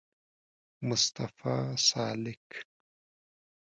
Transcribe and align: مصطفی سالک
مصطفی 0.87 1.57
سالک 1.87 2.47